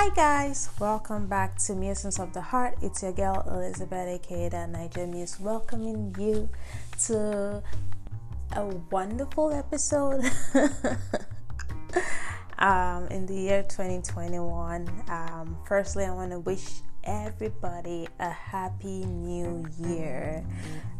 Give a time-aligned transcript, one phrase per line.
[0.00, 2.76] Hi guys, welcome back to Musings of the Heart.
[2.82, 6.48] It's your girl Elizabeth Akeda Niger Muse welcoming you
[7.06, 7.60] to
[8.52, 10.24] a wonderful episode
[12.60, 14.88] um, in the year 2021.
[15.08, 16.64] Um, firstly, I want to wish
[17.02, 20.46] everybody a happy new year.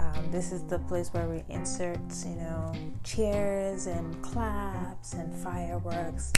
[0.00, 2.72] Um, this is the place where we insert, you know,
[3.04, 6.32] cheers and claps and fireworks.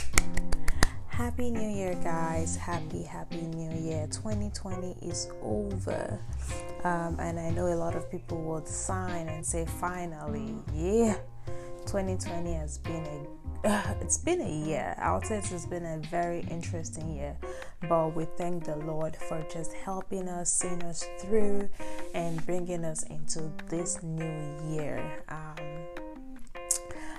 [1.13, 2.55] Happy New Year, guys!
[2.55, 4.07] Happy, happy New Year.
[4.07, 6.19] 2020 is over,
[6.83, 11.13] um, and I know a lot of people would sign and say, "Finally, yeah."
[11.85, 14.95] 2020 has been a uh, it's been a year.
[14.97, 17.37] I would say it's been a very interesting year,
[17.87, 21.69] but we thank the Lord for just helping us, seeing us through,
[22.15, 25.23] and bringing us into this new year.
[25.29, 25.57] Um,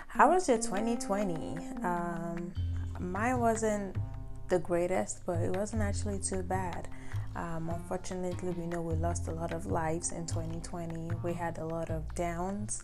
[0.08, 1.58] how was your 2020?
[1.84, 2.52] Um,
[3.00, 3.96] mine wasn't
[4.48, 6.88] the greatest, but it wasn't actually too bad.
[7.36, 11.10] Um, unfortunately, we know we lost a lot of lives in 2020.
[11.24, 12.82] We had a lot of downs.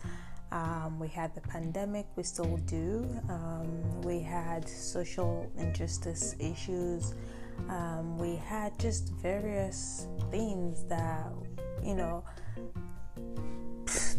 [0.53, 3.09] Um, we had the pandemic, we still do.
[3.29, 7.15] Um, we had social injustice issues.
[7.69, 11.33] Um, we had just various things that,
[11.85, 12.25] you know,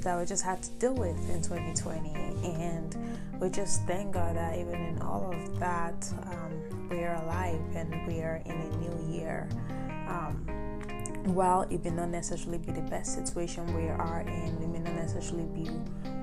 [0.02, 2.10] that we just had to deal with in 2020.
[2.44, 2.96] And
[3.40, 8.08] we just thank God that even in all of that, um, we are alive and
[8.08, 9.48] we are in a new year.
[10.08, 10.46] Um,
[11.26, 14.96] while it may not necessarily be the best situation we are in, it may not
[14.96, 15.70] necessarily be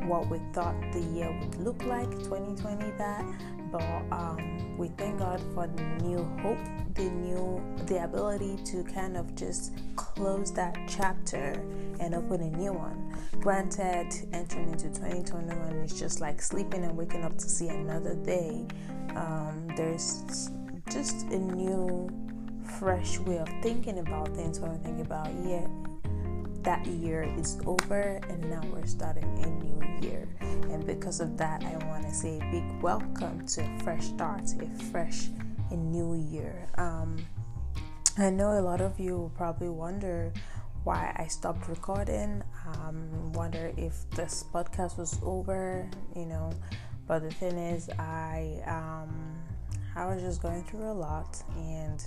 [0.06, 3.24] what we thought the year would look like 2020 that
[3.70, 6.58] but um, we thank god for the new hope
[6.98, 11.64] the new the ability to kind of just close that chapter
[12.00, 13.16] and open a new one.
[13.40, 18.66] Granted entering into 2021 is just like sleeping and waking up to see another day.
[19.14, 20.50] Um, there's
[20.90, 22.10] just a new
[22.78, 25.66] fresh way of thinking about things when we think about yeah
[26.62, 30.28] that year is over and now we're starting a new year.
[30.40, 34.42] And because of that i want to say a big welcome to a fresh start
[34.60, 35.28] a fresh
[35.70, 36.66] a new year.
[36.76, 37.16] Um,
[38.18, 40.32] i know a lot of you will probably wonder
[40.84, 46.52] why i stopped recording um, wonder if this podcast was over you know.
[47.06, 49.38] But the thing is i um,
[49.96, 52.04] i was just going through a lot and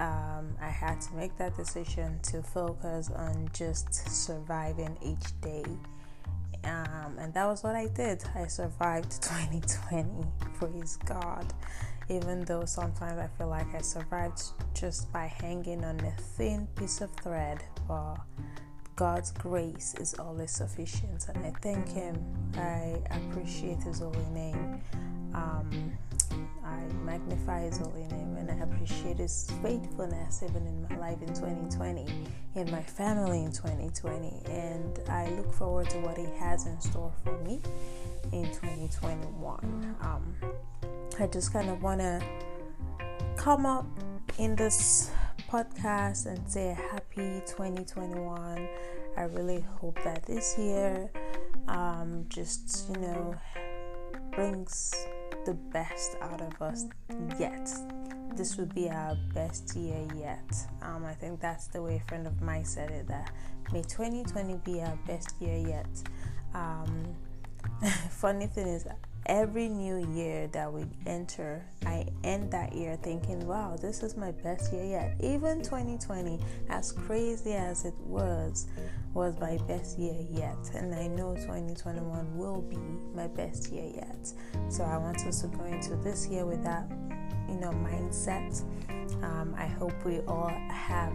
[0.00, 5.64] um, I had to make that decision to focus on just surviving each day.
[6.64, 8.24] Um, and that was what I did.
[8.34, 10.26] I survived 2020.
[10.54, 11.46] Praise God.
[12.08, 14.42] Even though sometimes I feel like I survived
[14.74, 18.16] just by hanging on a thin piece of thread, but
[18.96, 21.28] God's grace is always sufficient.
[21.28, 22.16] And I thank Him.
[22.56, 24.80] I appreciate His holy name.
[25.34, 25.92] Um,
[26.64, 31.28] I magnify His holy name and I appreciate His faithfulness even in my life in
[31.28, 32.06] 2020,
[32.54, 37.12] in my family in 2020, and I look forward to what He has in store
[37.24, 37.60] for me
[38.32, 39.96] in 2021.
[40.00, 40.36] Um,
[41.18, 42.22] I just kind of want to
[43.36, 43.86] come up
[44.38, 45.10] in this
[45.48, 48.68] podcast and say a happy 2021.
[49.16, 51.10] I really hope that this year
[51.68, 53.34] um, just, you know,
[54.30, 54.94] brings
[55.44, 56.86] the best out of us
[57.38, 57.70] yet.
[58.36, 60.66] This would be our best year yet.
[60.82, 63.32] Um, I think that's the way a friend of mine said it that
[63.72, 65.88] may 2020 be our best year yet.
[66.54, 67.14] Um,
[68.10, 68.86] funny thing is,
[69.26, 74.32] every new year that we enter, I end that year thinking, wow, this is my
[74.32, 75.16] best year yet.
[75.20, 78.66] Even 2020, as crazy as it was,
[79.14, 80.58] was my best year yet.
[80.74, 82.78] And I know 2021 will be
[83.14, 84.32] my best year yet.
[84.68, 86.90] So I want us to go into this year with that,
[87.48, 88.62] you know, mindset.
[89.22, 91.12] Um, I hope we all have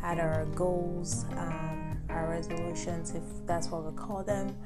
[0.00, 1.73] had our goals, um,
[2.14, 4.56] our resolutions, if that's what we call them.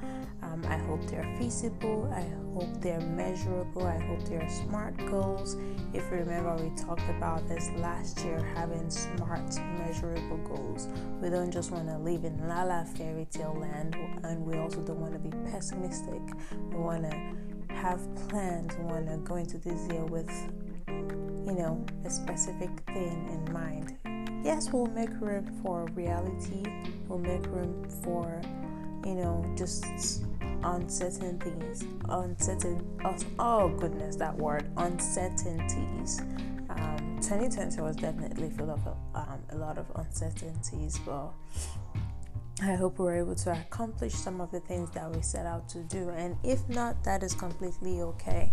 [0.42, 2.10] Um, I hope they're feasible.
[2.14, 3.86] I hope they're measurable.
[3.86, 5.56] I hope they're smart goals.
[5.92, 10.89] If you remember, we talked about this last year having smart, measurable goals.
[11.21, 14.80] We don't just want to live in la la fairy tale land, and we also
[14.80, 16.22] don't want to be pessimistic.
[16.71, 18.77] We want to have plans.
[18.78, 20.30] We want to go into this year with,
[20.86, 23.97] you know, a specific thing in mind.
[24.45, 26.65] Yes, we'll make room for reality.
[27.09, 28.41] We'll make room for
[29.05, 29.85] you know, just
[30.65, 32.85] uncertain things, uncertain,
[33.39, 36.21] oh goodness, that word, uncertainties.
[36.71, 41.31] Um, 2020 was definitely full of um, a lot of uncertainties, but
[42.61, 45.79] I hope we're able to accomplish some of the things that we set out to
[45.85, 46.11] do.
[46.11, 48.53] And if not, that is completely okay.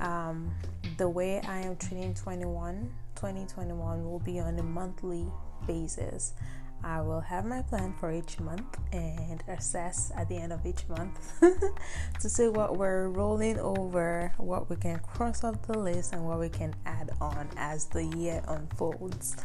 [0.00, 0.50] Um,
[0.96, 2.90] the way I am treating 21,
[3.22, 5.24] 2021 will be on a monthly
[5.64, 6.34] basis.
[6.82, 10.88] I will have my plan for each month and assess at the end of each
[10.88, 11.40] month
[12.20, 16.40] to see what we're rolling over, what we can cross off the list, and what
[16.40, 19.36] we can add on as the year unfolds.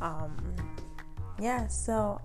[0.00, 0.56] Um,
[1.38, 2.20] yeah, so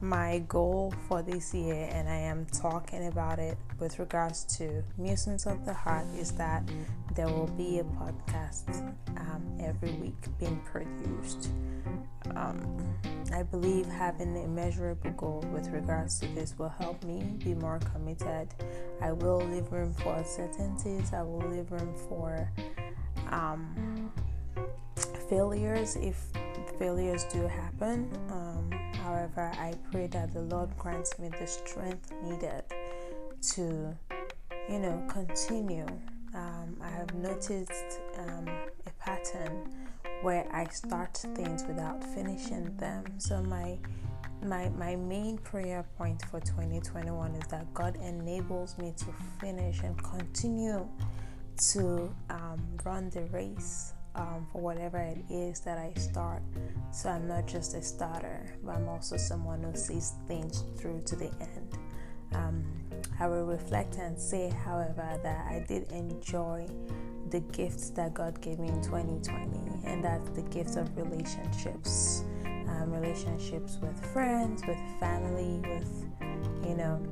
[0.00, 5.44] my goal for this year, and I am talking about it with regards to Musings
[5.46, 6.62] of the Heart, is that
[7.16, 8.86] there will be a podcast
[9.16, 11.48] um, every week being produced.
[12.36, 12.94] Um,
[13.32, 17.80] I believe having a measurable goal with regards to this will help me be more
[17.92, 18.48] committed.
[19.00, 22.52] I will leave room for uncertainties, I will leave room for
[23.30, 24.12] um,
[25.30, 26.22] failures if
[26.78, 28.10] failures do happen.
[28.30, 28.70] Um,
[29.02, 32.64] however, I pray that the Lord grants me the strength needed
[33.54, 33.96] to,
[34.68, 35.86] you know, continue.
[36.36, 38.46] Um, I have noticed um,
[38.86, 39.74] a pattern
[40.22, 43.04] where I start things without finishing them.
[43.18, 43.78] So my
[44.42, 49.06] my my main prayer point for 2021 is that God enables me to
[49.40, 50.86] finish and continue
[51.72, 56.42] to um, run the race um, for whatever it is that I start.
[56.92, 61.16] So I'm not just a starter, but I'm also someone who sees things through to
[61.16, 61.78] the end.
[62.32, 62.64] Um,
[63.18, 66.66] I will reflect and say, however, that I did enjoy
[67.30, 72.24] the gifts that God gave me in 2020, and that's the gifts of relationships.
[72.44, 76.06] Um, relationships with friends, with family, with,
[76.66, 77.02] you know,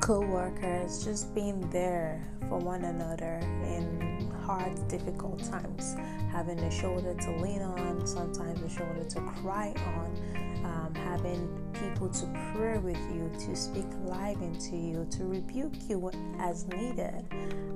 [0.00, 5.96] co workers, just being there for one another in hard, difficult times,
[6.30, 11.57] having a shoulder to lean on, sometimes a shoulder to cry on, um, having
[12.06, 17.24] to pray with you, to speak life into you, to rebuke you as needed.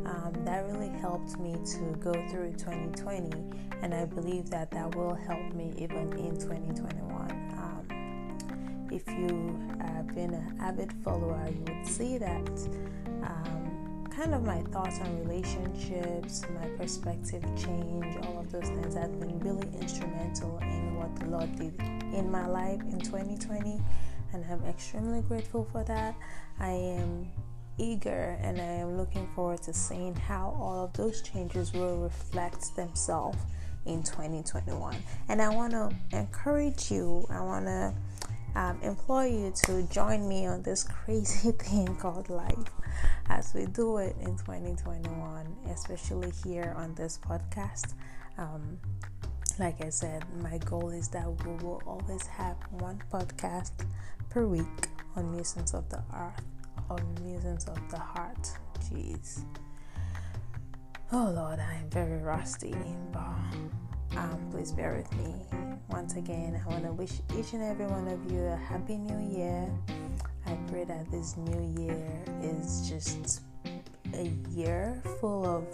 [0.06, 3.30] Um, that really helped me to go through 2020,
[3.82, 7.30] and I believe that that will help me even in 2021.
[7.58, 12.48] Um, if you have been an avid follower, you would see that
[13.24, 19.18] um, kind of my thoughts on relationships, my perspective change, all of those things have
[19.18, 21.74] been really instrumental in what the Lord did
[22.14, 23.80] in my life in 2020,
[24.32, 26.14] and I'm extremely grateful for that.
[26.58, 27.30] I am
[27.78, 32.74] eager and I am looking forward to seeing how all of those changes will reflect
[32.76, 33.38] themselves
[33.86, 34.96] in 2021.
[35.28, 37.94] And I want to encourage you, I want to
[38.54, 42.70] um, implore you to join me on this crazy thing called life
[43.28, 47.94] as we do it in 2021, especially here on this podcast.
[48.38, 48.78] Um,
[49.62, 53.70] like I said, my goal is that we will always have one podcast
[54.28, 56.42] per week on Musings of the Earth,
[56.90, 58.48] on Musings of the Heart.
[58.80, 59.44] Jeez.
[61.12, 62.74] Oh Lord, I am very rusty,
[63.12, 65.32] but um, please bear with me.
[65.90, 69.38] Once again, I want to wish each and every one of you a happy new
[69.38, 69.70] year.
[70.44, 73.42] I pray that this new year is just
[74.12, 75.64] a year full of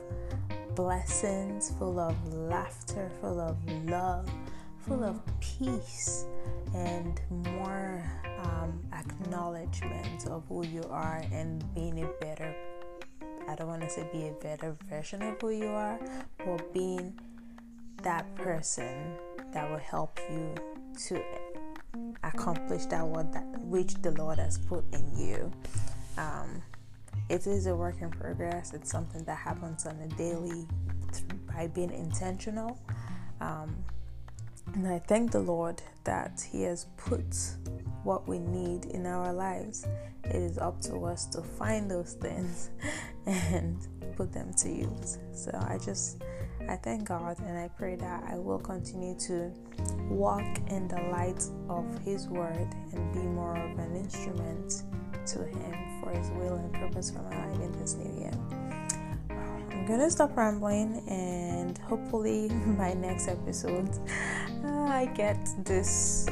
[0.78, 3.56] blessings, full of laughter, full of
[3.90, 4.30] love,
[4.86, 6.24] full of peace,
[6.72, 8.00] and more
[8.44, 12.54] um, acknowledgement of who you are and being a better.
[13.48, 15.98] I don't want to say be a better version of who you are,
[16.46, 17.12] but being
[18.04, 19.16] that person
[19.52, 20.54] that will help you
[21.08, 21.20] to
[22.22, 25.50] accomplish that what that which the Lord has put in you.
[27.28, 28.72] It is a work in progress.
[28.72, 30.66] It's something that happens on a daily
[31.46, 32.78] by being intentional.
[33.40, 33.76] Um,
[34.74, 37.36] and I thank the Lord that He has put
[38.02, 39.86] what we need in our lives.
[40.24, 42.70] It is up to us to find those things
[43.26, 43.76] and
[44.16, 45.18] put them to use.
[45.32, 46.22] So I just
[46.68, 49.50] I thank God and I pray that I will continue to
[50.08, 54.82] walk in the light of His Word and be more of an instrument
[55.26, 58.32] to Him for His will and purpose for my life in this new year.
[59.70, 62.48] I'm gonna stop rambling and hopefully
[62.78, 63.88] by next episode
[64.64, 66.26] uh, I get this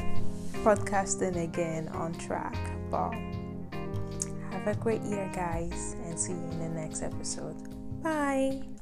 [0.63, 2.57] podcasting again on track.
[2.89, 3.13] But
[4.51, 7.55] have a great year, guys, and see you in the next episode.
[8.01, 8.76] Bye.